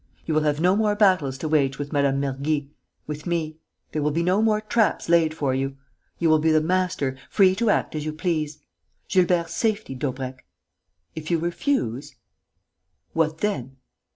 You 0.25 0.33
will 0.33 0.41
have 0.41 0.59
no 0.59 0.75
more 0.75 0.95
battles 0.95 1.37
to 1.37 1.47
wage 1.47 1.77
with 1.77 1.93
Mme. 1.93 2.19
Mergy, 2.19 2.69
with 3.05 3.27
me; 3.27 3.59
there 3.91 4.01
will 4.01 4.09
be 4.09 4.23
no 4.23 4.41
more 4.41 4.59
traps 4.59 5.09
laid 5.09 5.31
for 5.35 5.53
you. 5.53 5.77
You 6.17 6.27
will 6.27 6.39
be 6.39 6.49
the 6.49 6.59
master, 6.59 7.15
free 7.29 7.53
to 7.57 7.69
act 7.69 7.93
as 7.93 8.03
you 8.03 8.11
please. 8.11 8.57
Gilbert's 9.09 9.53
safety, 9.53 9.93
Daubrecq! 9.93 10.43
If 11.13 11.29
you 11.29 11.37
refuse...." 11.37 12.15
"What 13.13 13.41
then?" 13.41 13.77